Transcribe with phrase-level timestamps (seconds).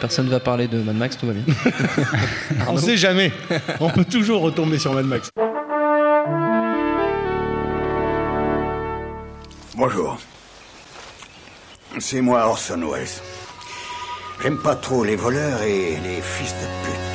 [0.00, 1.44] Personne ne va parler de Mad Max, tout va bien.
[2.68, 3.32] On sait jamais.
[3.80, 5.30] On peut toujours retomber sur Mad Max.
[9.76, 10.18] Bonjour.
[11.98, 13.08] C'est moi Orson Welles.
[14.42, 17.09] J'aime pas trop les voleurs et les fils de pute.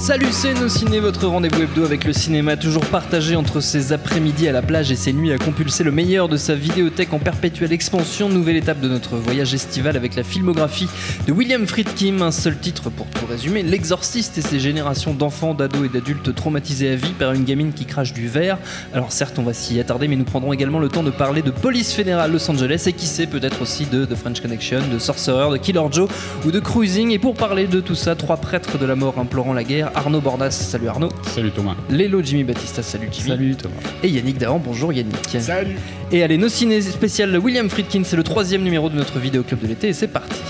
[0.00, 4.48] Salut, c'est Nos Ciné, votre rendez-vous hebdo avec le cinéma, toujours partagé entre ses après-midi
[4.48, 7.70] à la plage et ses nuits à compulser le meilleur de sa vidéothèque en perpétuelle
[7.70, 8.30] expansion.
[8.30, 10.88] Nouvelle étape de notre voyage estival avec la filmographie
[11.26, 15.84] de William Friedkin, un seul titre pour tout résumer, L'exorciste et ses générations d'enfants, d'ados
[15.84, 18.56] et d'adultes traumatisés à vie par une gamine qui crache du verre.
[18.94, 21.50] Alors certes, on va s'y attarder, mais nous prendrons également le temps de parler de
[21.50, 25.52] Police Fédérale Los Angeles et qui sait peut-être aussi de The French Connection, de Sorcerer,
[25.52, 26.08] de Killer Joe
[26.46, 27.10] ou de Cruising.
[27.10, 30.20] Et pour parler de tout ça, trois prêtres de la mort implorant la guerre, Arnaud
[30.20, 31.10] Bordas, salut Arnaud.
[31.34, 31.76] Salut Thomas.
[31.88, 33.28] Lélo Jimmy Batista, salut Jimmy.
[33.28, 33.74] Salut Thomas.
[34.02, 35.40] Et Yannick Dahan, bonjour Yannick.
[35.40, 35.76] Salut.
[36.12, 39.60] Et allez, nos ciné spécial William Friedkin, c'est le troisième numéro de notre vidéo club
[39.60, 40.40] de l'été et c'est parti.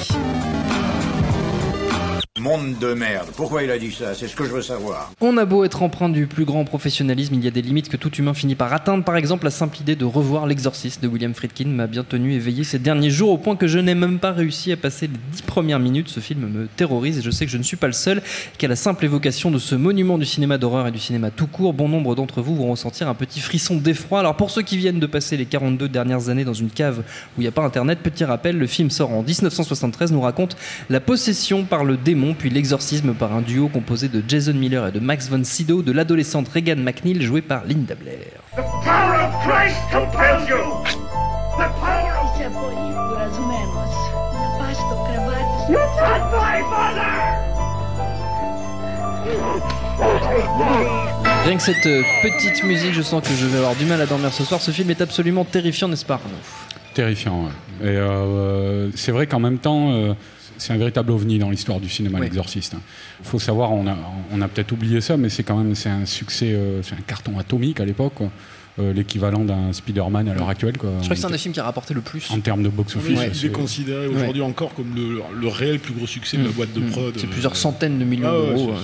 [2.40, 3.28] Monde de merde.
[3.36, 4.14] Pourquoi il a dit ça?
[4.14, 5.12] C'est ce que je veux savoir.
[5.20, 7.98] On a beau être empreint du plus grand professionnalisme, il y a des limites que
[7.98, 9.04] tout humain finit par atteindre.
[9.04, 12.64] Par exemple, la simple idée de revoir L'exorciste de William Friedkin m'a bien tenu éveillé
[12.64, 15.42] ces derniers jours au point que je n'ai même pas réussi à passer les dix
[15.42, 16.08] premières minutes.
[16.08, 18.22] Ce film me terrorise et je sais que je ne suis pas le seul,
[18.56, 21.74] qu'à la simple évocation de ce monument du cinéma d'horreur et du cinéma tout court,
[21.74, 24.20] bon nombre d'entre vous vont ressentir un petit frisson d'effroi.
[24.20, 27.40] Alors pour ceux qui viennent de passer les 42 dernières années dans une cave où
[27.40, 30.56] il n'y a pas internet, petit rappel, le film sort en 1973, nous raconte
[30.88, 34.92] la possession par le démon, puis l'exorcisme par un duo composé de Jason Miller et
[34.92, 38.16] de Max von Sydow, de l'adolescente Regan McNeil jouée par Linda Blair.
[38.56, 40.56] The power of Christ compels you!
[41.56, 42.36] The power of...
[42.36, 43.92] Sia voi urazumemos.
[44.32, 45.70] Na paz do cravate.
[45.70, 47.40] You touched my mother!
[51.44, 54.06] Rien que cette euh, petite musique, je sens que je vais avoir du mal à
[54.06, 54.60] dormir ce soir.
[54.60, 56.36] Ce film est absolument terrifiant, n'est-ce pas Arnaud?
[56.94, 57.88] Terrifiant, ouais.
[57.88, 60.14] Et euh, c'est vrai qu'en même temps, euh,
[60.60, 62.26] c'est un véritable ovni dans l'histoire du cinéma, Oui.
[62.26, 62.74] l'exorciste.
[63.20, 63.96] Il faut savoir, on a,
[64.32, 67.02] on a peut-être oublié ça, mais c'est quand même c'est un succès, euh, c'est un
[67.06, 68.14] carton atomique à l'époque.
[68.78, 70.78] Euh, l'équivalent d'un Spider-Man à l'heure actuelle.
[70.78, 70.90] Quoi.
[71.00, 72.30] Je crois que c'est un des films qui a rapporté le plus.
[72.30, 73.18] En termes de box-office.
[73.26, 76.50] il c'est- est considéré aujourd'hui encore comme le, le réel plus gros succès de la
[76.50, 76.90] boîte de Mm.
[76.90, 77.12] prod.
[77.16, 78.74] C'est euh, plusieurs centaines de millions Ah d'euros.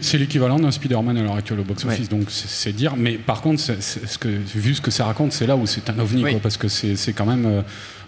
[0.00, 2.06] c'est- l'équivalent d'un Spider-Man à l'heure actuelle au box-office, Ouais.
[2.18, 2.94] donc c'est c'est dire.
[2.96, 5.66] Mais par contre, c'est- c'est ce que, vu ce que ça raconte, c'est là où
[5.66, 6.30] c'est un ovni, Oui.
[6.32, 7.62] quoi, parce que c'est c'est quand même euh,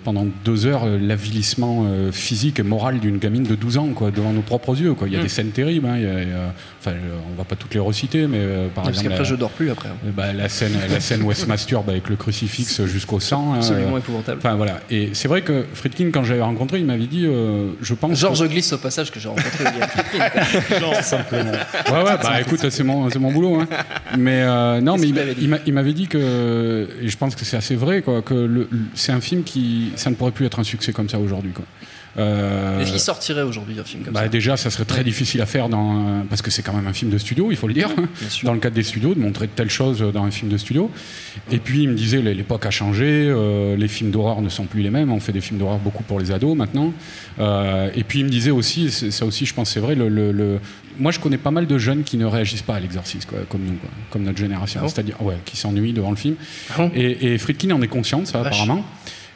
[0.07, 4.13] pendant deux heures euh, l'avilissement euh, physique et moral d'une gamine de 12 ans, quoi,
[4.13, 4.95] devant nos propres yeux.
[4.95, 5.09] Quoi.
[5.09, 5.23] Il y a Mm.
[5.25, 6.93] des scènes terribles, hein, il y a- il y a- enfin,
[7.33, 9.09] on va pas toutes les reciter, mais euh, par Parce exemple.
[9.09, 9.89] qu'après, la- je dors plus après.
[9.89, 9.97] hein.
[10.17, 13.55] bah, la scène, la scène où elle se masturbe avec le crucifix jusqu'au sang.
[13.55, 14.39] hein, Absolument euh, épouvantable.
[14.39, 14.79] Enfin voilà.
[14.91, 18.17] Et c'est vrai que Friedkin, quand je l'avais rencontré, il m'avait dit, euh, je pense.
[18.21, 20.79] Georges Glisse au passage que j'ai rencontré William Friedkin.
[20.81, 20.93] genre,
[21.29, 23.61] que- Ouais, ouais, bah écoute, c'est mon, mon boulot.
[23.61, 23.67] Hein.
[24.17, 24.45] Mais
[24.81, 27.35] non, mais il, m'a- m'avait dit il m'a- il m'avait dit que, et je pense
[27.35, 30.59] que c'est assez vrai, quoi, que c'est un film qui, ça ne pourrait plus être
[30.59, 31.65] un succès comme ça aujourd'hui, quoi.
[32.19, 35.43] Euh, Est-ce qu'il sortirait aujourd'hui un film comme bah, ça déjà, ça serait très difficile
[35.43, 37.75] à faire dans, parce que c'est quand même un film de studio, il faut le
[37.75, 37.91] dire,
[38.31, 38.47] sûr.
[38.47, 40.91] dans le cadre des studios, de montrer de telles choses dans un film de studio.
[41.53, 44.81] Et puis il me disait, l'époque a changé, euh, les films d'horreur ne sont plus
[44.81, 46.95] les mêmes, on fait des films d'horreur beaucoup pour les ados maintenant.
[47.39, 50.33] Euh, et puis il me disait aussi, ça aussi je pense c'est vrai, le, le-
[50.33, 50.59] le-
[50.99, 53.61] moi je connais pas mal de jeunes qui ne réagissent pas à l'exorcisme, quoi, comme
[53.63, 56.37] nous, quoi, comme notre génération, Ah c'est-à-dire ouais, qui s'ennuient devant le film.
[56.79, 58.55] Ah Et, et Friedkin en est conscient ça Vache.
[58.55, 58.87] apparemment.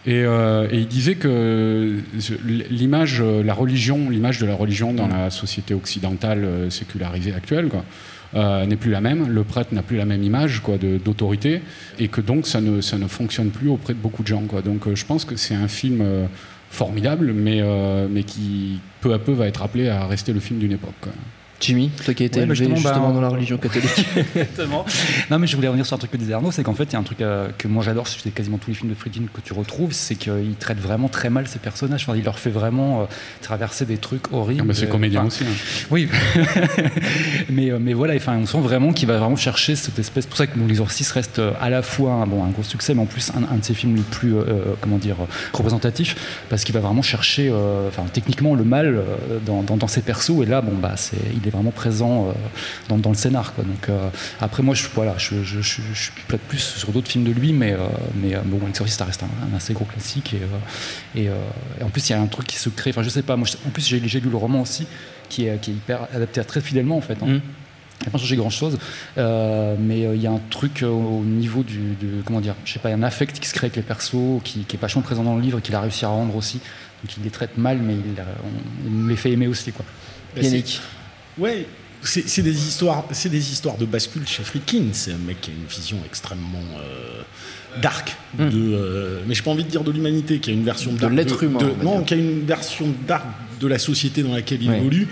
[0.07, 1.99] Et, euh, et il disait que
[2.71, 7.69] l'image, euh, la religion, l'image de la religion dans la société occidentale euh, sécularisée actuelle,
[8.35, 9.29] n'est plus la même.
[9.29, 10.63] Le prêtre n'a plus la même image
[11.05, 11.63] d'autorité,
[11.99, 14.43] et que donc ça ne, fonctionne plus auprès de beaucoup de gens.
[14.65, 16.05] Donc je pense que c'est un film
[16.71, 21.09] formidable, mais, qui peu à peu va être appelé à rester le film d'une époque.
[21.61, 24.07] Jimmy, toi qui as été Ouais, élevé justement, justement bah, dans la religion catholique.
[24.17, 24.85] Exactement.
[25.31, 26.93] Non, mais je voulais revenir sur un truc que disait Arnaud, c'est qu'en fait, il
[26.95, 29.25] y a un truc euh, que moi j'adore chez quasiment tous les films de Friedkin
[29.33, 32.05] que tu retrouves, c'est qu'il traite vraiment très mal ses personnages.
[32.09, 33.05] Enfin, il leur fait vraiment euh,
[33.43, 34.63] traverser des trucs horribles.
[34.65, 35.45] Ah, bah, c'est Euh, comédien aussi.
[35.45, 35.49] hein.
[35.91, 36.09] Oui,
[37.51, 40.25] mais, euh, mais voilà, enfin, on sent vraiment qu'il va vraiment chercher cette espèce.
[40.25, 42.95] C'est pour ça que bon, L'Exorciste reste à la fois un, bon, un gros succès,
[42.95, 44.35] mais en plus un, un de ses films les plus
[44.81, 45.17] comment dire,
[45.53, 46.17] représentatifs,
[46.49, 50.03] parce qu'il va vraiment chercher euh, enfin, techniquement le mal euh, dans, dans, dans ses
[50.03, 52.33] persos, et là, bon, bah, c'est, il est vraiment présent euh,
[52.89, 53.55] dans, dans le scénar.
[53.55, 53.65] Quoi.
[53.65, 54.09] Donc, euh,
[54.41, 57.33] après, moi, je, voilà, je, je, je, je suis peut-être plus sur d'autres films de
[57.33, 57.79] lui, mais, euh,
[58.17, 62.09] mais bon, L'Exorciste, ça reste un, un assez gros classique, et, et, et en plus,
[62.09, 63.87] il y a un truc qui se crée, enfin, je sais pas, moi, en plus,
[63.87, 64.87] j'ai, lu le roman aussi,
[65.29, 67.19] qui est, qui est hyper adapté à très fidèlement en fait.
[67.23, 67.27] hein.
[67.27, 67.41] Mm.
[68.03, 68.79] Il n'a pas changé grand chose,
[69.19, 69.21] mais
[70.07, 72.79] euh, il y a un truc euh, au niveau du, du- comment dire, je sais
[72.79, 74.79] pas, il y a un affect qui se crée avec les persos, qui, qui est
[74.81, 76.61] vachement présent dans le livre qu'il a réussi à rendre aussi.
[77.05, 79.85] Donc il les traite mal, mais il, on- il les fait aimer aussi quoi.
[80.45, 80.81] Yannick.
[81.39, 81.67] Ouais,
[82.03, 84.85] c'est des histoires, c'est des histoires de bascule chez Friedkin.
[84.93, 87.23] C'est un mec qui a une vision extrêmement euh,
[87.81, 90.93] dark, de, euh, mais j'ai pas envie de dire de l'humanité, qui a une version
[90.93, 93.25] dark l'être humain, non, qui a une version dark
[93.61, 95.09] de la société dans laquelle il évolue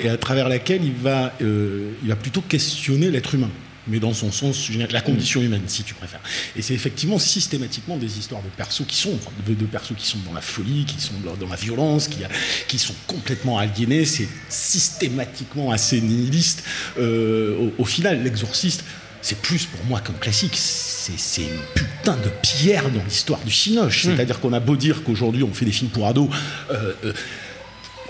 [0.00, 3.50] et à travers laquelle il va, euh, il va plutôt questionner l'être humain.
[3.88, 6.20] Mais dans son sens, la condition humaine, si tu préfères.
[6.56, 10.18] Et c'est effectivement systématiquement des histoires de persos qui sont, de, de persos qui sont
[10.26, 12.08] dans la folie, qui sont dans, la violence,
[12.68, 14.04] qui, sont complètement aliénés.
[14.04, 16.62] C'est systématiquement assez nihiliste.
[16.98, 18.84] Euh, au, au final, l'exorciste,
[19.22, 20.56] c'est plus pour moi qu'un classique.
[20.56, 24.02] C'est une putain de pierre dans l'histoire du cinoche.
[24.04, 26.28] C'est-à-dire qu'on a beau dire qu'aujourd'hui on fait des films pour ados.
[26.70, 27.12] euh, euh,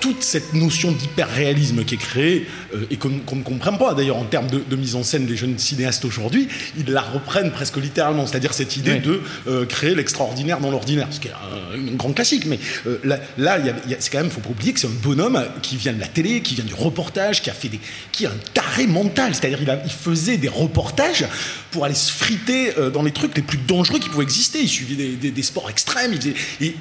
[0.02, 4.24] toute cette notion d'hyper-réalisme qui est créée euh, et qu'on ne comprend pas d'ailleurs en
[4.24, 8.26] termes de, de mise en scène des jeunes cinéastes aujourd'hui, ils la reprennent presque littéralement,
[8.26, 12.12] c'est-à-dire cette idée de euh, créer l'extraordinaire dans l'ordinaire, ce qui est un, un grand
[12.12, 12.46] classique.
[12.46, 12.58] Mais
[12.88, 15.40] euh, là, là, a- a- c'est quand même, faut pas oublier que c'est un bonhomme
[15.62, 17.78] qui vient de la télé, qui vient du reportage, qui a fait des,
[18.10, 21.24] qui est un taré mental, c'est-à-dire il, a- il faisait des reportages
[21.70, 24.60] pour aller se friter dans les trucs les plus dangereux qui pouvaient exister.
[24.62, 26.10] Il suivait des, des- des sports extrêmes.
[26.12, 26.76] Il faisait- et- et-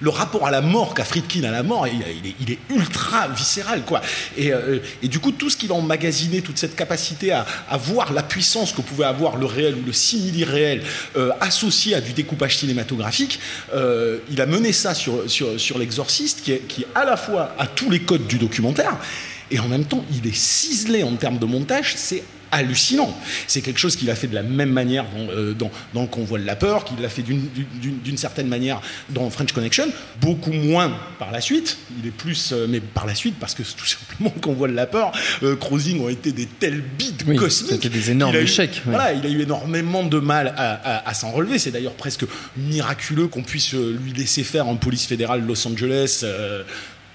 [0.00, 2.58] le rapport à la mort qu'a Friedkin à la mort, il, il est, il est
[2.70, 4.00] ultra viscéral, quoi.
[4.36, 7.76] Et, euh, et du coup, tout ce qu'il a emmagasiné, toute cette capacité à, à
[7.76, 10.82] voir la puissance que pouvait avoir le réel ou le simili-réel
[11.16, 13.40] euh, associé à du découpage cinématographique,
[13.74, 17.66] euh, il a mené ça sur, sur, sur l'exorciste, qui, qui à la fois a
[17.66, 18.96] tous les codes du documentaire,
[19.50, 23.16] et en même temps, il est ciselé en termes de montage, c'est hallucinant.
[23.46, 26.08] C'est quelque chose qu'il a fait de la même manière dans, euh, dans, dans Le
[26.08, 28.80] Convoi de la peur, qu'il l'a fait d'une- certaine manière
[29.10, 29.86] dans French Connection,
[30.20, 31.76] beaucoup moins par la suite.
[32.00, 34.72] Il est plus, euh, mais par la suite, parce que tout simplement, Le Convoi de
[34.74, 35.12] la peur,
[35.42, 37.72] euh, Crossing ont été des tels bides Oui, cosmiques.
[37.72, 38.92] c'était des énormes eu- échecs, ouais.
[38.94, 41.58] Voilà, il a eu énormément de mal à, à- à s'en relever.
[41.58, 42.24] C'est d'ailleurs presque
[42.56, 46.24] miraculeux qu'on puisse euh, lui laisser faire en police fédérale de Los Angeles,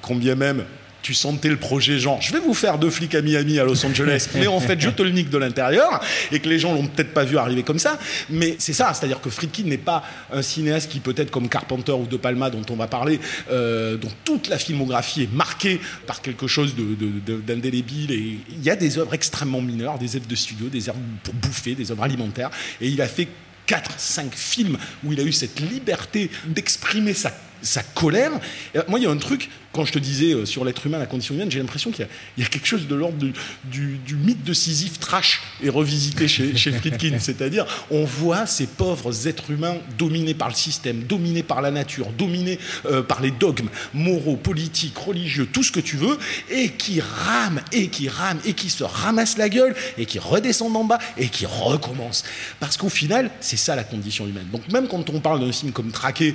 [0.01, 0.63] combien même.
[1.01, 3.85] Tu sentais le projet genre, je vais vous faire deux flics à Miami à Los
[3.85, 6.01] Angeles, mais en fait je te le nique de l'intérieur,
[6.31, 7.97] et que les gens l'ont peut-être pas vu arriver comme ça.
[8.29, 12.05] Mais c'est ça, c'est-à-dire que Friedkin n'est pas un cinéaste qui peut-être comme Carpenter ou
[12.05, 13.19] De Palma dont on va parler,
[13.49, 18.11] euh, dont toute la filmographie est marquée par quelque chose de- de- de- d'indélébile.
[18.11, 21.33] Et il y a des œuvres extrêmement mineures, des œuvres de studio, des œuvres pour
[21.35, 22.49] bouffer, des œuvres alimentaires,
[22.81, 23.27] et il a fait
[23.65, 27.31] 4, 5 films où il a eu cette liberté d'exprimer sa,
[27.61, 28.31] sa colère.
[28.75, 30.97] Euh, moi, il y a un truc, quand je te disais euh, sur l'être humain,
[30.97, 32.07] la condition humaine, j'ai l'impression qu'il
[32.37, 37.19] y a- quelque chose de l'ordre du, mythe de Sisyphe trash et revisité chez, Friedkin.
[37.19, 42.07] C'est-à-dire, on voit ces pauvres êtres humains dominés par le système, dominés par la nature,
[42.17, 46.17] dominés euh, par les dogmes moraux, politiques, religieux, tout ce que tu veux,
[46.49, 50.75] et qui rament, et qui rament, et qui se ramassent la gueule, et qui redescendent
[50.75, 52.23] en bas, et qui recommencent.
[52.59, 54.47] Parce qu'au final, c'est ça la condition humaine.
[54.51, 56.33] Donc même quand on parle d'un film comme Traqué,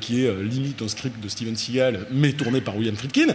[0.00, 0.30] qui est
[0.80, 3.32] un script de Steven Seagal, mais tourné par William Friedkin,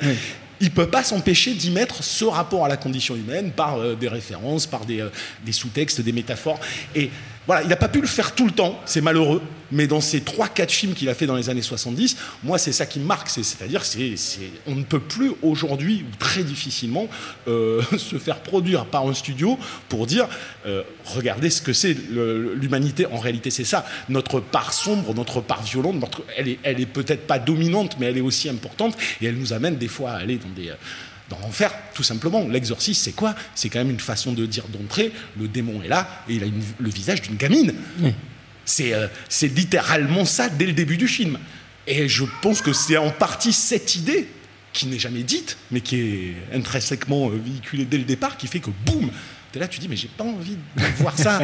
[0.59, 4.07] il peut pas s'empêcher d'y mettre ce rapport à la condition humaine par euh, des
[4.07, 5.09] références, par des, euh,
[5.45, 6.59] des sous-textes, des métaphores.
[6.95, 7.12] Et
[7.47, 9.41] voilà, il n'a pas pu le faire tout le temps, c'est malheureux,
[9.71, 12.85] mais dans ces 3-4 films qu'il a fait dans les années 70, moi c'est ça
[12.85, 17.07] qui me marque, c'est- c'est-à-dire c'est, c'est- on ne peut plus aujourd'hui, ou très difficilement,
[17.47, 19.57] euh, se faire produire par un studio
[19.89, 20.27] pour dire,
[20.65, 25.63] euh, regardez ce que c'est l'humanité, en réalité c'est ça, notre part sombre, notre part
[25.63, 29.25] violente, notre- elle est, elle est peut-être pas dominante, mais elle est aussi importante, et
[29.25, 30.69] elle nous amène des fois à aller dans des...
[30.69, 30.75] euh,
[31.29, 32.47] dans l'enfer, tout simplement.
[32.47, 33.35] L'exorcisme, c'est quoi?
[33.56, 36.45] C'est quand même une façon de dire d'entrée, le démon est là et il a
[36.45, 37.74] une- le visage d'une gamine.
[38.65, 41.38] C'est euh, c'est littéralement ça dès le début du film.
[41.88, 44.27] Et je pense que c'est en partie cette idée
[44.74, 48.60] qui n'est jamais dite, mais qui est intrinsèquement euh, véhiculée dès le départ, qui fait
[48.60, 49.10] que boum
[49.51, 51.39] T'es là, tu dis, mais j'ai pas envie de voir ça.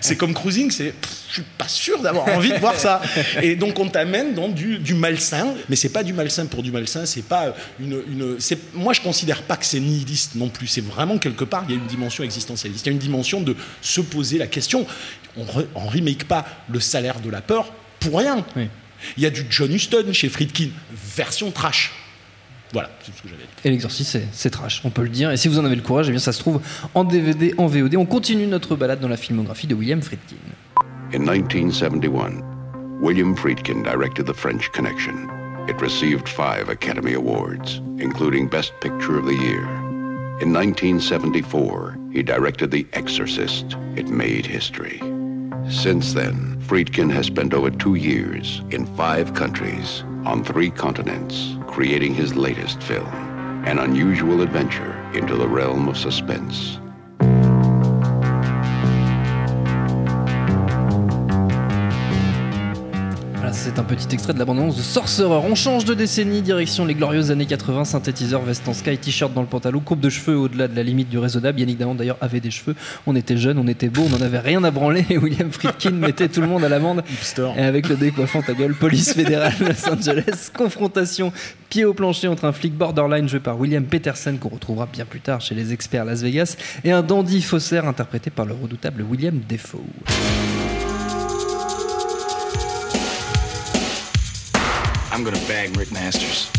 [0.00, 0.92] c'est comme cruising, c'est,
[1.28, 3.00] je suis pas sûr d'avoir envie de voir ça.
[3.42, 6.72] Et donc on t'amène dans du, du malsain, mais c'est pas du malsain pour du
[6.72, 8.38] malsain, c'est pas une, une
[8.74, 10.66] moi je considère pas que c'est nihiliste non plus.
[10.66, 12.86] C'est vraiment quelque part, il y a une dimension existentialiste.
[12.86, 14.86] Il y a une dimension de se poser la question.
[15.36, 18.44] On, re- on remake pas le salaire de la peur pour rien.
[18.56, 18.68] Oui.
[19.16, 20.68] Il y a du John Huston chez Friedkin,
[21.16, 21.92] version trash.
[22.74, 23.48] Voilà, c'est ce que j'avais dit.
[23.64, 25.30] Et l'exorcisme, c'est- c'est trash, on peut le dire.
[25.30, 26.60] Et si vous en avez le courage, eh bien ça se trouve
[26.94, 27.94] en DVD, en VOD.
[27.96, 30.34] On continue notre balade dans la filmographie de William Friedkin.
[31.14, 32.42] In 1971,
[33.00, 35.28] William Friedkin directed The French Connection.
[35.68, 39.62] It received five Academy Awards, including Best Picture of the Year.
[40.42, 43.76] In 1974, he directed The Exorcist.
[43.96, 45.00] It made history.
[45.70, 52.14] Since then, Friedkin has spent over two years in five countries on three continents creating
[52.14, 53.06] his latest film,
[53.66, 56.78] an unusual adventure into the realm of suspense.
[63.74, 65.40] C'est un petit extrait de l'abondance de Sorcerer.
[65.44, 69.40] On change de décennie, direction les glorieuses années 80, synthétiseur, veste en sky, t-shirt dans
[69.40, 71.58] le pantalon, coupe de cheveux au-delà de la limite du raisonnable.
[71.58, 72.76] Yannick Dahan d'ailleurs avait des cheveux.
[73.06, 75.04] On était jeunes, on était beaux, on n'en avait rien à branler.
[75.10, 77.02] Et William Friedkin mettait tout le monde à l'amende.
[77.56, 81.32] Et avec le décoiffant ta gueule, police fédérale Los Angeles, confrontation
[81.68, 85.20] pied au plancher entre un flic borderline joué par William Peterson qu'on retrouvera bien plus
[85.20, 89.40] tard chez les experts Las Vegas et un dandy faussaire interprété par le redoutable William
[89.48, 89.80] Defoe.
[95.24, 96.50] I'm gonna bag Rick Masters.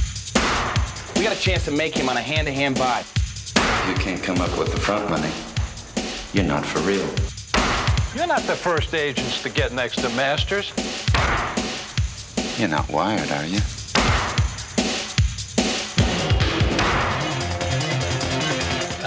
[1.15, 3.03] We got a chance to make him on a hand-to-hand buy.
[3.88, 5.29] You can't come up with the front money.
[6.34, 7.07] You're not for real.
[8.15, 10.74] You're not the first agents to get next to Masters.
[12.57, 13.60] You're not wired, are you?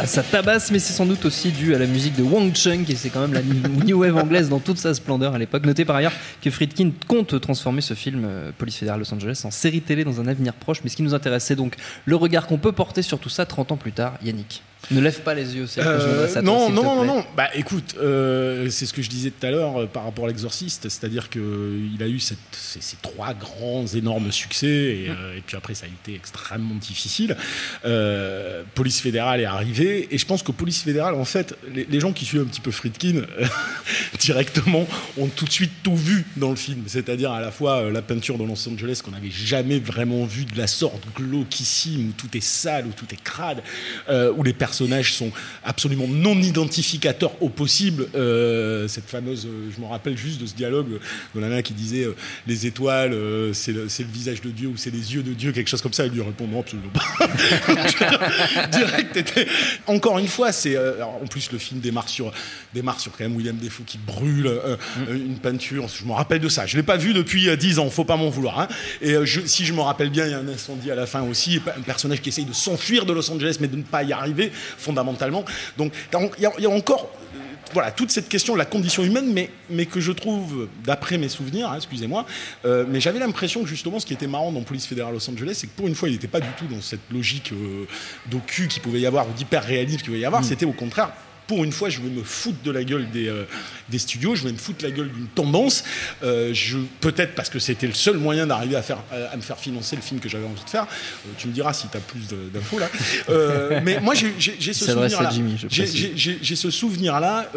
[0.00, 2.88] Ah, ça tabasse, mais c'est sans doute aussi dû à la musique de Wang Chung,
[2.88, 3.42] et c'est quand même la
[3.84, 5.66] new wave anglaise dans toute sa splendeur à l'époque.
[5.66, 9.50] Notez par ailleurs que Friedkin compte transformer ce film, euh, Police fédérale Los Angeles, en
[9.50, 10.82] série télé dans un avenir proche.
[10.84, 11.74] Mais ce qui nous intéresse, c'est donc
[12.04, 14.14] le regard qu'on peut porter sur tout ça 30 ans plus tard.
[14.22, 16.06] Yannick, ne lève pas les yeux, c'est là que je
[16.38, 17.24] Euh, non, non, non, non.
[17.36, 20.28] Bah écoute, euh, c'est ce que je disais tout à l'heure euh, par rapport à
[20.28, 25.40] l'exorciste, c'est-à-dire qu'il a eu cette- ces, ces trois grands, énormes succès, et, euh, et
[25.40, 27.36] puis après ça a été extrêmement difficile.
[27.84, 32.00] Euh, Police fédérale est arrivée, et je pense que Police fédérale, en fait, les, les
[32.00, 33.46] gens qui suivent un petit peu Friedkin euh,
[34.20, 34.86] directement
[35.16, 38.02] ont tout de suite tout vu dans le film, c'est-à-dire à la fois euh, la
[38.02, 42.36] peinture de Los Angeles qu'on n'avait jamais vraiment vu de la sorte, glauquissime, où tout
[42.36, 43.62] est sale, où tout est crade,
[44.08, 45.30] euh, où les personnages sont
[45.64, 48.06] absolument non identificateurs au possible.
[48.14, 51.00] Euh, cette fameuse, je me rappelle juste de ce dialogue
[51.34, 52.06] de la nana qui disait
[52.46, 53.16] les étoiles,
[53.52, 56.06] c'est le, visage de Dieu ou c'est les yeux de Dieu, quelque chose comme ça.
[56.06, 58.66] Il lui répond non, absolument pas.
[58.72, 59.46] Direct, était-
[59.86, 62.32] Encore une fois, c'est en plus le film démarre sur
[62.74, 64.76] démarre sur quand même William Defoe qui brûle euh,
[65.08, 65.86] euh, une peinture.
[65.88, 66.66] Je me rappelle de ça.
[66.66, 67.90] Je l'ai pas vu depuis euh, 10 ans.
[67.90, 68.60] Faut pas m'en vouloir.
[68.60, 68.68] hein.
[69.02, 71.06] Et euh, je- si je me rappelle bien, il y a un incendie à la
[71.06, 71.60] fin aussi.
[71.76, 74.50] Un personnage qui essaye de s'enfuir de Los Angeles, mais de ne pas y arriver
[74.78, 75.44] fondamentalement.
[75.76, 75.92] Donc
[76.38, 77.38] il y a- il y a encore euh,
[77.74, 81.28] voilà, toute cette question de la condition humaine, mais, mais que je trouve, d'après mes
[81.28, 82.24] souvenirs, hein, excusez-moi,
[82.64, 85.52] euh, mais j'avais l'impression que justement ce qui était marrant dans Police fédérale Los Angeles,
[85.54, 87.84] c'est que pour une fois, il n'était pas du tout dans cette logique euh,
[88.30, 91.10] docu qu'il pouvait y avoir ou d'hyper-réalisme qu'il pouvait y avoir, c'était au contraire.
[91.48, 93.44] Pour une fois, je vais me foutre de la gueule des, euh,
[93.88, 95.82] des studios, je vais me foutre la gueule d'une tendance.
[96.22, 96.54] Euh,
[97.00, 99.96] Peut-être parce que c'était le seul moyen d'arriver à, faire, à, à me faire financer
[99.96, 100.82] le film que j'avais envie de faire.
[100.84, 102.20] Euh, tu me diras si tu as plus
[102.52, 102.88] d'infos là.
[103.30, 104.32] Euh, mais moi, j'ai
[104.72, 105.30] ce souvenir-là.
[105.70, 107.50] J'ai- ce souvenir-là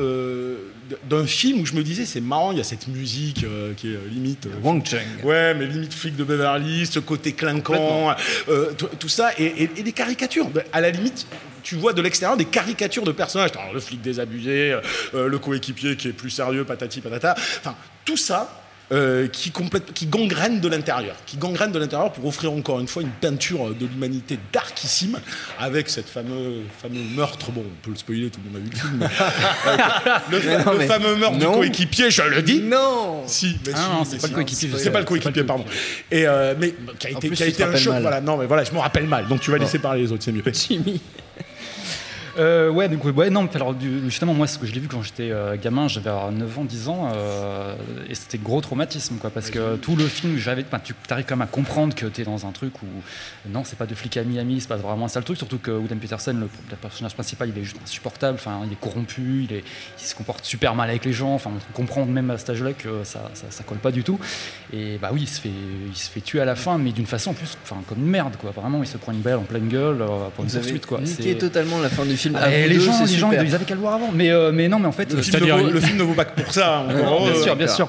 [1.09, 3.45] d'un film où je me disais, c'est marrant, il y a cette musique
[3.77, 4.47] qui est limite.
[4.63, 4.99] Wang Chung.
[5.23, 8.15] Ouais, mais limite flic de Beverly Hills, ce côté clinquant,
[8.77, 10.49] tout, tout ça, et, et- et des caricatures.
[10.71, 11.25] À la limite,
[11.63, 13.51] tu vois de l'extérieur des caricatures de personnages.
[13.57, 14.81] Alors, le flic désabusé, euh,
[15.15, 17.35] euh, le coéquipier qui est plus sérieux, patati patata.
[17.59, 17.75] Enfin,
[18.05, 18.57] tout ça.
[18.93, 22.89] euh, qui, complète, qui gangrène de l'intérieur, qui gangrène de l'intérieur pour offrir encore une
[22.89, 25.17] fois une peinture de l'humanité darkissime
[25.57, 27.51] avec cette fameux, fameux meurtre.
[27.51, 28.97] Bon, on peut le spoiler, tout le monde a vu le film.
[28.99, 29.07] mais,
[30.29, 31.51] le, fa- Mais non, le mais- fameux meurtre non.
[31.51, 32.59] du coéquipier, je le dis.
[32.63, 34.21] Non Si, mais Ah si, non, mais c'est si.
[34.23, 35.63] pas le coéquipier, C'est pas le coéquipier, pardon.
[36.11, 37.93] Et euh, mais qui a été, plus, qui a tu été te un choc.
[37.93, 38.01] mal.
[38.01, 39.25] Voilà, non, mais voilà, je me rappelle mal.
[39.29, 40.43] Donc tu vas laisser parler les autres, c'est mieux.
[40.51, 40.99] Jimmy.
[42.37, 44.87] Euh, ouais, donc ouais, non, mais alors du- justement, moi, ce que je l'ai vu
[44.87, 47.75] quand j'étais euh, gamin, j'avais alors 9 ans, 10 ans, euh,
[48.09, 51.47] et c'était gros traumatisme, quoi, parce que tout le film, j'avais, tu arrives quand même
[51.47, 52.85] à comprendre que tu es dans un truc où,
[53.49, 55.71] non, c'est pas de flic à Miami, c'est pas vraiment ça le truc, surtout que
[55.71, 59.53] William Peterson, le, le personnage principal, il est juste insupportable, enfin, il est corrompu, il,
[59.55, 59.63] est,
[59.99, 62.73] il se comporte super mal avec les gens, enfin, on comprend même à cet âge-là
[62.73, 64.19] que ça, ça, ça colle pas du tout,
[64.73, 65.49] et bah oui, il se fait,
[65.89, 68.07] il se fait tuer à la fin, mais d'une façon en plus, enfin, comme une
[68.09, 69.97] merde, quoi, vraiment, il se prend une balle en pleine gueule
[70.35, 70.99] pour une poursuite, quoi.
[71.05, 72.37] C'est- totalement la fin du film.
[72.41, 74.11] ah, et les deux, gens, les gens, ils avaient qu'à le voir avant.
[74.13, 76.13] Mais, euh, mais non, mais en fait, Le film, ne vaut, le film ne vaut
[76.13, 76.79] pas que pour ça.
[76.79, 77.87] hein, non, bien euh, sûr, bien sûr.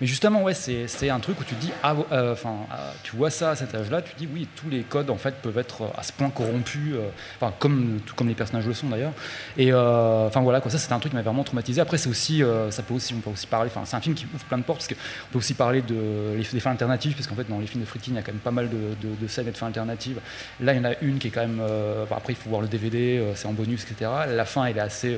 [0.00, 3.16] Mais justement, ouais, c'est c'est un truc où tu dis, ah, euh, enfin, euh, tu
[3.16, 5.82] vois ça à cet âge-là, tu dis, oui, tous les codes en fait peuvent être
[5.82, 6.94] euh, à ce point corrompus,
[7.40, 9.12] enfin comme comme les personnages le sont d'ailleurs.
[9.56, 11.80] Et enfin voilà, quoi, ça c'était un truc qui m'a vraiment traumatisé.
[11.80, 14.44] Après, c'est aussi, ça peut aussi, on peut aussi parler, c'est un film qui ouvre
[14.44, 17.58] plein de portes parce qu'on peut aussi parler des fins alternatives, parce qu'en fait dans
[17.58, 19.48] les films de Friedkin, il y a quand même pas mal de, de, de scènes
[19.48, 20.20] et de fins alternatives.
[20.60, 21.62] Là, il y en a une qui est quand même,
[22.10, 24.10] après il faut voir le DVD, c'est en bonus, etc.
[24.28, 25.16] La fin, elle est assez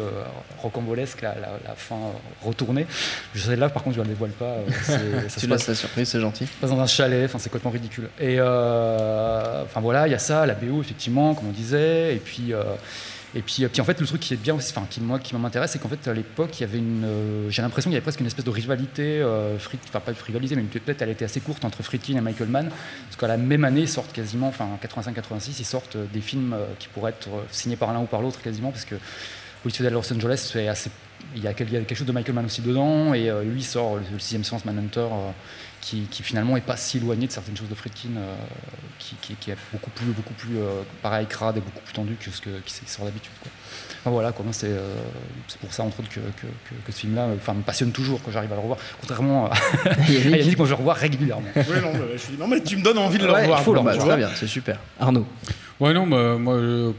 [0.58, 1.34] rocambolesque, la,
[1.66, 1.98] la, fin
[2.42, 2.86] retournée.
[3.34, 4.56] Je sais là, par contre, je ne la dévoile pas.
[4.82, 6.46] C'est- ça Tu laisses la surprise, c'est gentil.
[6.60, 8.08] passe dans un chalet, enfin c'est complètement ridicule.
[8.20, 12.18] Et euh, enfin voilà, il y a ça, la BO effectivement, comme on disait, et
[12.18, 12.62] puis euh,
[13.34, 15.18] et puis, euh, puis en fait le truc qui est bien aussi, enfin qui moi
[15.18, 17.94] qui m'intéresse, c'est qu'en fait à l'époque il y avait une, euh, j'ai l'impression qu'il
[17.94, 19.56] y avait presque une espèce de rivalité, euh,
[19.88, 22.68] enfin pas de rivalité, mais peut-être elle était assez courte entre Friedkin et Michael Mann,
[22.70, 26.88] parce qu'à la même année ils sortent quasiment, enfin 85-86, ils sortent des films qui
[26.88, 28.94] pourraient être signés par l'un ou par l'autre quasiment, parce que
[29.62, 30.90] Police fédérale Los Angeles, c'est assez,
[31.34, 33.28] il y, a, quel- il y a quelque chose de Michael Mann aussi dedans, et
[33.28, 35.30] euh, lui sort le, le sixième sens Manhunter, euh,
[35.80, 38.34] qui, qui finalement est pas si éloigné de certaines choses de Friedkin, euh,
[38.98, 42.14] qui, qui- qui est beaucoup plus, beaucoup plus euh, pareil, crade et beaucoup plus tendu
[42.20, 43.32] que ce que, qui sort d'habitude.
[43.42, 43.50] quoi.
[44.00, 44.94] Enfin, voilà, quoi, c'est euh,
[45.48, 48.22] c'est pour ça, entre autres, que, que, que- que ce film-là enfin, me passionne toujours
[48.22, 48.78] quand j'arrive à le revoir.
[49.00, 49.54] Contrairement à
[50.08, 51.48] Yannick, moi, je le revois régulièrement.
[51.56, 53.60] Ouais, non, mais je suis- non, mais tu me donnes envie de le Ouais, revoir.
[53.60, 54.04] il faut le tu revoir.
[54.06, 54.14] vois.
[54.14, 54.78] Très bien, c'est super.
[55.00, 55.26] Arnaud.
[55.80, 56.90] Ouais, non, bah, moi, euh,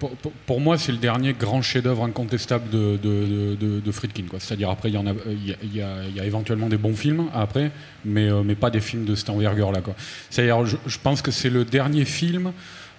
[0.45, 4.23] pour, moi, c'est le dernier grand chef-d'œuvre incontestable de, de, de- de Friedkin.
[4.29, 4.39] quoi.
[4.39, 6.25] C'est-à-dire, après, il y, en a, il y, a, il y a- il y a
[6.25, 7.71] éventuellement des bons films, après,
[8.05, 9.81] mais, euh, mais pas des films de cette envergure-là.
[9.81, 9.95] quoi.
[10.29, 12.53] C'est-à-dire, je, je pense que c'est le dernier film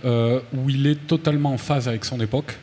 [0.05, 2.59] euh, où il est totalement en phase avec son époque.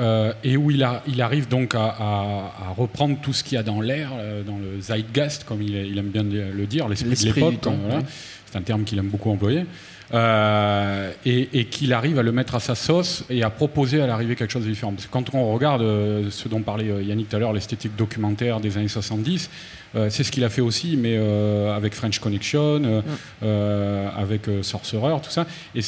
[0.00, 3.54] euh, et où il, a- il arrive donc à, à- à reprendre tout ce qu'il
[3.54, 6.88] y a dans l'air, euh, dans le zeitgeist, comme il, il aime bien le dire,
[6.88, 7.14] l'esprit de
[7.46, 7.60] l'époque.
[7.60, 8.02] temps, voilà.
[8.50, 9.64] C'est un terme qu'il aime beaucoup employer.
[10.12, 14.06] Euh, et, et qu'il arrive à le mettre à sa sauce et à proposer à
[14.06, 14.92] l'arrivée quelque chose de différent.
[14.92, 17.96] Parce que quand on regarde euh, ce dont parlait euh, Yannick tout à l'heure, l'esthétique
[17.96, 19.48] documentaire des années 70,
[19.96, 23.02] euh, c'est ce qu'il a fait aussi, mais avec French Connection,
[23.42, 25.46] avec Sorcerer, tout ça.
[25.74, 25.80] Et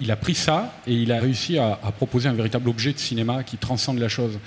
[0.00, 2.98] il a pris ça et il a réussi à, à proposer un véritable objet de
[2.98, 4.38] cinéma qui transcende la chose.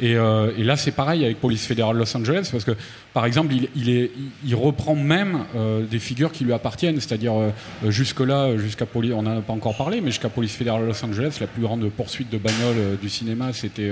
[0.00, 2.72] Et, euh, et là, c'est pareil avec Police Fédérale Los Angeles, parce que,
[3.12, 4.10] par exemple, il, il est,
[4.46, 7.50] il reprend même euh, des figures qui lui appartiennent, c'est-à-dire euh,
[7.90, 11.36] jusque-là, jusqu'à Police, on n'en a pas encore parlé, mais jusqu'à Police Fédérale Los Angeles,
[11.40, 13.90] la plus grande poursuite de bagnole du cinéma, c'était,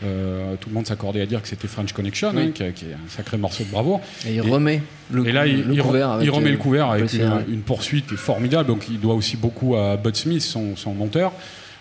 [0.00, 2.42] tout le monde s'accordait à dire que c'était French Connection, Oui.
[2.42, 4.00] hein, qui, qui est un sacré morceau de bravoure.
[4.26, 6.18] Et il remet le, Et là, il, le couvert.
[6.22, 8.68] il remet le couvert avec une, poursuite qui est formidable.
[8.68, 11.32] Donc, il doit aussi beaucoup à Bud Smith, son, son monteur,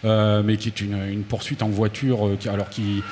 [0.05, 3.03] euh, mais qui est une, une poursuite en voiture, euh, qui, alors qui,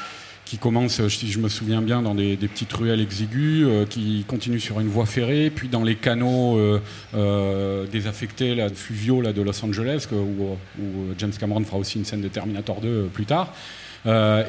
[0.50, 3.86] qui commence, euh, si je me souviens bien, dans des, des petites ruelles exiguës, euh,
[3.86, 6.80] qui continue sur une voie ferrée, puis dans les canaux euh,
[7.16, 10.84] euh, désaffectés, là, fluviaux là, de Los Angeles, que- où, où
[11.18, 13.54] James Cameron fera aussi une scène de Terminator 2 euh, plus tard.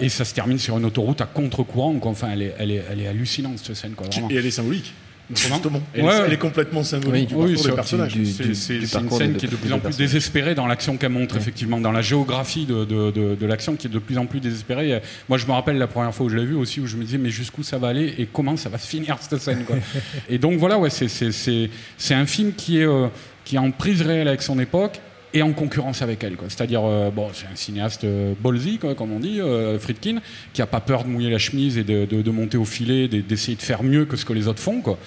[0.00, 1.98] Et ça se termine sur une autoroute à contre-courant.
[2.04, 3.94] Enfin, elle est, elle, est, elle est hallucinante cette scène.
[3.96, 4.06] Quoi.
[4.30, 4.92] Et elle est symbolique.
[5.34, 5.82] Justement.
[5.94, 8.12] Elle, Ouais, elle est complètement symbolique du Oui, parcours c'est- des personnages.
[8.14, 8.48] du- C'est du-
[8.86, 11.80] du une scène qui est de plus en plus désespérée dans l'action qu'elle montre, effectivement,
[11.80, 15.02] dans la géographie de, de- de- de l'action qui est de plus en plus désespérée.
[15.28, 17.04] Moi, je me rappelle la première fois où je l'ai vu aussi, où je me
[17.04, 19.64] disais, mais jusqu'où ça va aller et comment ça va se finir cette scène.
[19.66, 19.76] Quoi.
[20.30, 21.68] et donc voilà, ouais, c'est- c'est c'est-
[21.98, 23.08] c'est un film qui est, euh,
[23.44, 25.00] qui est en prise réelle avec son époque
[25.38, 26.36] et en concurrence avec elle.
[26.48, 30.18] C'est-à-dire, euh, bon, c'est un cinéaste euh, ballsy, comme on dit, euh, Friedkin,
[30.52, 33.56] qui a pas peur de mouiller la chemise et de, monter au filet, de- d'essayer
[33.56, 34.80] de faire mieux que ce que les autres font.
[34.80, 34.98] Quoi.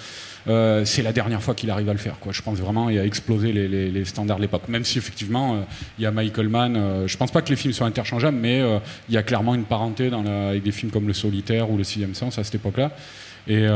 [0.48, 2.18] Euh, c'est la dernière fois qu'il arrive à le faire.
[2.18, 2.32] Quoi.
[2.32, 4.68] Je pense vraiment et à exploser les, standards de l'époque.
[4.68, 5.64] Même si effectivement,
[5.98, 6.76] il y a Michael Mann.
[6.76, 8.60] euh, je pense pas que les films soient interchangeables, mais
[9.08, 12.14] il y a clairement une parenté avec des films comme Le Solitaire ou Le Sixième
[12.14, 12.90] Sens à cette époque-là.
[13.46, 13.66] Et,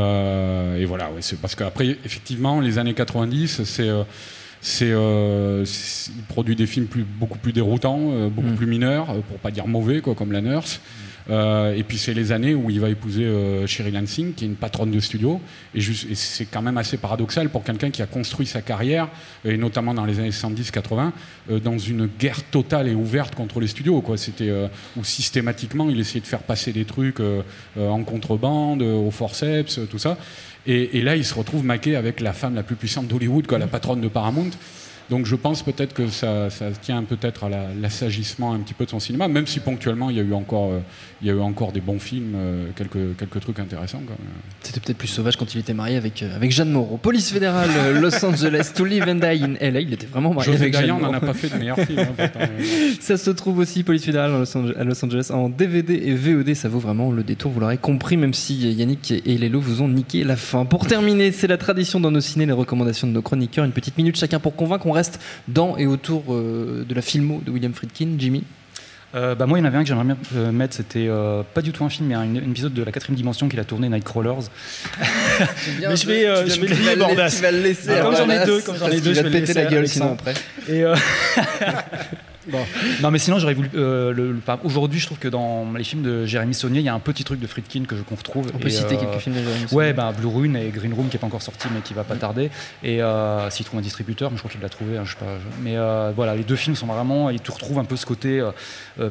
[0.85, 3.89] voilà, c'est parce qu'après, effectivement, les années 90, c'est.
[4.61, 5.65] C'est, euh,
[6.15, 9.51] il produit des films plus, beaucoup plus déroutants, euh, beaucoup plus mineurs, euh, pour pas
[9.51, 10.81] dire mauvais, quoi, comme La Nurse.
[11.29, 14.47] Euh, et puis c'est les années où il va épouser euh, Sherry Lansing, qui est
[14.47, 15.41] une patronne de studio.
[15.75, 19.09] Et, et c'est quand même assez paradoxal pour quelqu'un qui a construit sa carrière,
[19.43, 21.11] et notamment dans les années 70-80,
[21.51, 24.01] euh, dans une guerre totale et ouverte contre les studios.
[24.01, 24.17] Quoi.
[24.17, 27.41] C'était euh, où systématiquement il essayait de faire passer des trucs euh,
[27.77, 30.17] euh, en contrebande, euh, au forceps, tout ça.
[30.69, 33.67] Et, là, il se retrouve maqué avec la femme la plus puissante d'Hollywood, quoi, la
[33.67, 34.49] patronne de Paramount.
[35.09, 38.83] Donc je pense peut-être que ça, ça tient peut-être à la- l'assagissement un petit peu
[38.85, 40.79] de son cinéma, même si ponctuellement il y a eu encore, euh,
[41.21, 44.01] il y a eu encore des bons films, euh, quelques, quelques trucs intéressants.
[44.61, 46.97] C'était peut-être plus sauvage quand il était marié avec, euh, avec Jeanne Moreau.
[46.97, 47.69] Police fédérale,
[48.01, 49.79] Los Angeles, To Live and Die in LA.
[49.81, 51.25] Il était vraiment marié José avec Jeanne Dayan n'en a Moreau.
[51.27, 51.99] pas fait de meilleurs films.
[51.99, 52.29] hein,
[52.99, 56.13] Ça se trouve aussi, Police fédérale à Los, Ange- à Los Angeles, en DVD et
[56.15, 56.53] VOD.
[56.53, 59.87] Ça vaut vraiment le détour, vous l'aurez compris, même si Yannick et Lélo vous ont
[59.87, 60.65] niqué la fin.
[60.65, 63.63] Pour terminer, c'est la tradition dans nos ciné, les recommandations de nos chroniqueurs.
[63.65, 64.85] Une petite minute chacun pour convaincre.
[64.85, 68.09] On reste dans et autour euh, de la filmo de William Friedkin.
[68.17, 68.43] Jimmy?
[69.15, 70.75] Euh, bah, moi, il y en avait un que j'aimerais bien euh, mettre.
[70.75, 73.47] C'était euh, pas du tout un film, mais un, un épisode de la quatrième dimension
[73.47, 74.49] qu'il a tourné, Nightcrawlers.
[75.79, 77.29] mais je vais, euh, je vais le- Bordas.
[77.37, 77.91] Tu vas le laisser.
[77.97, 79.33] Ah, comme à j'en ai Bordas, deux, comme j'en ai deux, je va vais te
[79.35, 80.33] le péter laisser la gueule sinon après.
[80.67, 80.93] Et euh,
[82.49, 82.59] bon.
[83.01, 83.69] Non, mais sinon, j'aurais voulu.
[83.75, 86.85] euh, le- le- par- Aujourd'hui, je trouve que dans les films de Jérémy Saunier, il
[86.85, 88.51] y a un petit truc de Friedkin que je qu'on retrouve.
[88.53, 91.09] On peut citer euh, quelques films de Jérémy Ouais, bah, Blue Ruin et Green Room
[91.09, 92.49] qui est pas encore sorti, mais qui va pas tarder.
[92.83, 95.17] Et euh, s'il trouve un distributeur, mais je crois qu'il l'a trouvé, hein, je sais
[95.17, 95.25] pas.
[95.39, 97.29] je- Mais euh, voilà, les deux films sont vraiment.
[97.29, 98.41] Et tu retrouves un peu ce côté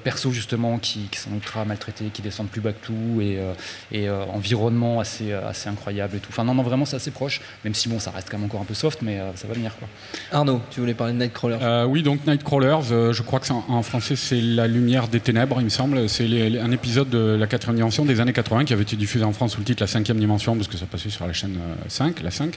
[0.04, 3.52] perso, justement, qui, qui sont ultra maltraités, qui descendent plus bas que tout, et, euh,
[3.92, 6.28] et euh, environnement assez, assez incroyable et tout.
[6.30, 8.60] Enfin, non, non, vraiment, c'est assez proche, même si bon, ça reste quand même encore
[8.60, 9.88] un peu soft, mais euh, ça va venir, quoi.
[10.32, 13.64] Arnaud, tu voulais parler de Nightcrawler Euh, oui, donc Nightcrawlers, euh, je crois que en,
[13.68, 16.08] en français, c'est La lumière des ténèbres, il me semble.
[16.08, 16.26] C'est
[16.60, 19.52] un épisode de la quatrième dimension des années 80 qui avait été diffusé en France
[19.52, 22.22] sous le titre La cinquième dimension, parce que ça passait sur la chaîne euh, 5,
[22.22, 22.54] la 5,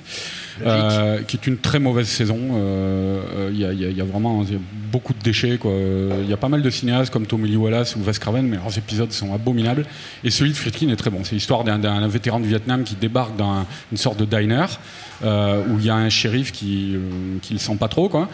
[0.65, 2.38] euh, qui est une très mauvaise saison.
[2.53, 4.60] Euh, euh, Il y, a- y y vraiment il y a
[4.91, 5.60] beaucoup de déchets.
[5.65, 8.47] Euh, Il y a pas mal de cinéastes comme Tommy Lee Wallace ou Wes Craven,
[8.47, 9.86] mais leurs épisodes sont abominables.
[10.23, 11.23] Et celui de Friedkin est très bon.
[11.23, 14.65] C'est l'histoire d'un- vétéran du Vietnam qui débarque dans un- une sorte de diner
[15.23, 16.99] euh, où il y a un shérif qui euh,
[17.41, 18.29] qui le sent pas trop, quoi.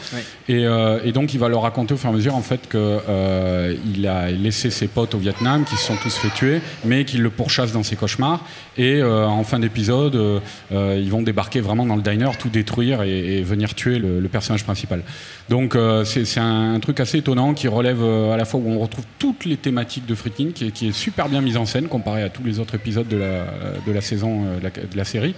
[0.47, 2.67] Et, euh, et donc il va leur raconter au fur et à mesure en fait
[2.67, 3.75] que euh,
[4.07, 7.29] a laissé ses potes au Vietnam, qui se sont tous fait tuer, mais qu'il le
[7.29, 8.43] pourchasse dans ses cauchemars.
[8.77, 13.03] Et euh, en fin d'épisode, euh, ils vont débarquer vraiment dans le diner, tout détruire
[13.03, 15.03] et, venir tuer le personnage principal.
[15.49, 18.79] Donc euh, c'est un, truc assez étonnant qui relève euh, à la fois où on
[18.79, 22.23] retrouve toutes les thématiques de Friedkin, qui qui est super bien mise en scène comparé
[22.23, 23.45] à tous les autres épisodes de la,
[23.85, 25.35] de la saison euh, de la, de la série.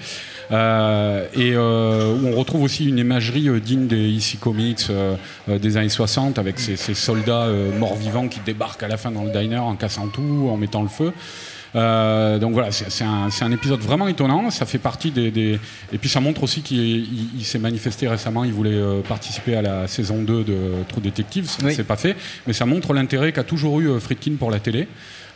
[0.52, 4.88] Euh, et euh, où on retrouve aussi une imagerie digne des EC Comics
[5.48, 9.32] des années 60 avec ces, ces soldats morts-vivants qui débarquent à la fin dans le
[9.32, 11.14] diner en cassant tout, en mettant le feu.
[11.78, 14.50] Euh, donc voilà, c'est un, épisode vraiment étonnant.
[14.50, 15.60] Ça fait partie des, des-
[15.94, 18.44] et puis ça montre aussi qu'il il- il s'est manifesté récemment.
[18.44, 20.58] Il voulait euh, participer à la saison 2 de
[20.90, 21.46] True Detective.
[21.48, 21.76] Ça Oui.
[21.76, 22.16] s'est pas fait,
[22.48, 24.88] mais ça montre l'intérêt qu'a toujours eu euh, Friedkin pour la télé.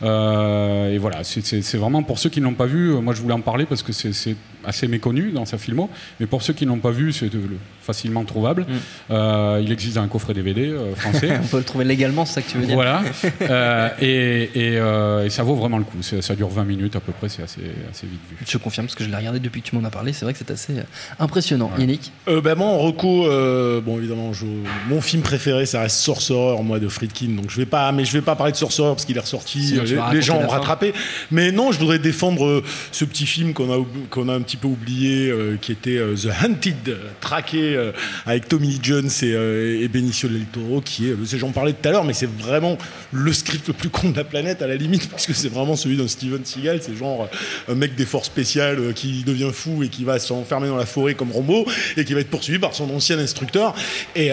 [0.04, 2.89] Euh, et voilà, c'est- vraiment pour ceux qui ne l'ont pas vu.
[3.01, 5.89] Moi, je voulais en parler parce que c'est assez méconnu dans sa filmo.
[6.19, 8.65] Mais pour ceux qui ne l'ont pas vu, c'est euh, le- facilement trouvable.
[9.10, 11.32] Euh, il existe un coffret DVD euh, français.
[11.43, 13.02] On peut le trouver légalement, c'est ça que tu veux dire Voilà.
[13.41, 15.97] Euh, et, et, euh, et ça vaut vraiment le coup.
[16.02, 18.38] Ça dure 20 minutes à peu près, c'est assez, assez vite vu.
[18.47, 20.13] Je confirme parce que je l'ai regardé depuis que tu m'en as parlé.
[20.13, 20.74] C'est vrai que c'est assez
[21.19, 21.71] impressionnant.
[21.78, 22.12] Yannick?
[22.28, 24.45] Euh, bah, moi, en reco, euh, bon, évidemment, je-
[24.89, 27.30] mon film préféré, ça reste Sorcerer, moi, de Friedkin.
[27.30, 29.80] Donc, je vais pas, mais je vais pas parler de Sorcerer parce qu'il est ressorti.
[29.86, 30.93] Les, les gens ont rattrapé.
[31.32, 34.50] Mais non, je voudrais défendre euh, ce petit film qu'on a, qu'on a un petit
[34.57, 37.91] peu oublié, euh, qui était euh, The Hunted, traqué euh,
[38.25, 42.03] avec Tommy Lee Jones et, Benicio del Toro, qui est, j'en parlais tout à l'heure,
[42.03, 42.77] mais c'est vraiment
[43.11, 45.75] le script le plus con de la planète à la limite, parce que c'est vraiment
[45.75, 46.81] celui d'un Steven Seagal.
[46.81, 47.29] C'est genre
[47.67, 51.15] un mec des forces spéciales qui devient fou et qui va s'enfermer dans la forêt
[51.15, 51.65] comme Rambo
[51.97, 53.75] et qui va être poursuivi par son ancien instructeur.
[54.15, 54.29] Et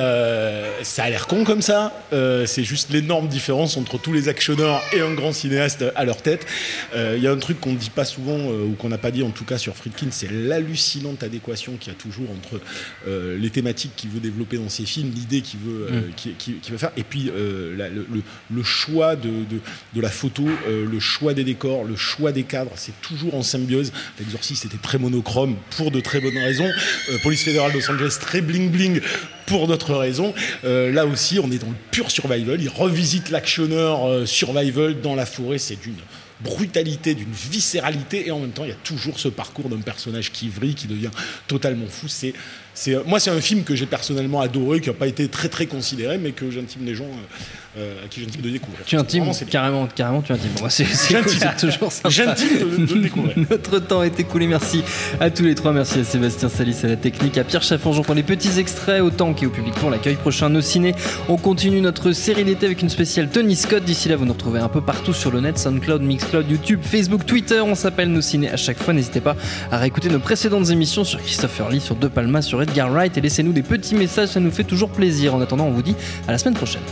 [0.83, 1.93] ça a l'air con comme ça.
[2.47, 6.47] C'est juste l'énorme différence entre tous les actionneurs et un grand cinéaste à leur tête.
[6.95, 9.23] Il y a un truc qu'on ne dit pas souvent ou qu'on n'a pas dit
[9.23, 12.61] en tout cas sur Friedkin, c'est l'hallucinante adéquation qu'il y a toujours entre
[13.07, 16.71] euh, les thématiques qu'il veut développer dans ses films, l'idée qu'il veut, euh, Mm.
[16.73, 19.61] veut faire, et puis euh, la- le, choix de, de-
[19.95, 23.93] de la photo, le choix des décors, le choix des cadres, c'est toujours en symbiose.
[24.19, 26.69] L'exorciste était très monochrome pour de très bonnes raisons.
[27.23, 29.01] Police fédérale de Los Angeles très bling bling
[29.47, 30.35] pour d'autres raisons.
[30.65, 32.61] Euh, là aussi, on est dans le pur survival.
[32.61, 35.59] Il revisite l'actionneur euh, survival dans la forêt.
[35.59, 35.95] C'est d'une
[36.41, 40.33] brutalité, d'une viscéralité, et en même temps, il y a toujours ce parcours d'un personnage
[40.33, 41.11] qui vrille, qui devient
[41.47, 42.07] totalement fou.
[42.81, 45.67] C'est, moi, c'est un film que j'ai personnellement adoré, qui n'a pas été très très
[45.67, 47.05] considéré, mais que j'intime les gens,
[47.77, 48.85] euh, euh, à qui j'intime de découvrir.
[48.87, 50.51] Tu intimes Vraiment, c'est carrément, carrément, tu intimes.
[50.63, 51.41] Bah, c'est c'est J'intime.
[51.41, 52.09] cool, c'est toujours sympa.
[52.09, 53.35] J'intime de- de découvrir.
[53.51, 54.47] Notre temps est écoulé.
[54.47, 54.83] Merci
[55.21, 55.73] à tous les trois.
[55.73, 59.11] Merci à Sébastien Salis à la technique, à Pierre Chaffangeon pour les petits extraits, au
[59.11, 60.15] temps et au public pour l'accueil.
[60.15, 60.95] Prochain Nos Ciné.
[61.29, 63.83] On continue notre série d'été avec une spéciale Tony Scott.
[63.85, 67.27] D'ici là, vous nous retrouvez un peu partout sur le net SoundCloud, Mixcloud, YouTube, Facebook,
[67.27, 67.61] Twitter.
[67.61, 68.95] On s'appelle Nos Ciné à chaque fois.
[68.95, 69.35] N'hésitez pas
[69.73, 73.21] à réécouter nos précédentes émissions sur Christopher Lee, sur De Palma, sur Edgar Wright et
[73.21, 74.29] laissez-nous des petits messages.
[74.31, 75.35] Ça nous fait toujours plaisir.
[75.35, 76.83] En attendant, on vous dit à la semaine prochaine.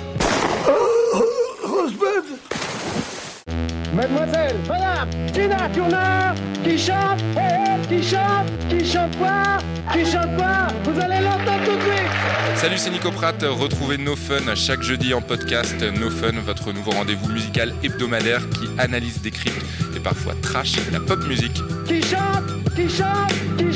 [3.95, 7.23] Mademoiselle, madame, Tina Turner, qui chante,
[7.89, 9.59] qui chante, qui chante quoi,
[9.91, 12.57] qui chante quoi, vous allez l'entendre tout de suite.
[12.57, 13.43] Salut, c'est Nico Pratt.
[13.43, 15.83] Retrouvez No Fun chaque jeudi en podcast.
[15.99, 19.65] No Fun, votre nouveau rendez-vous musical hebdomadaire qui analyse, décrypte
[19.97, 21.63] et parfois trash la pop musique.
[21.87, 23.73] Qui chante, qui chante, qui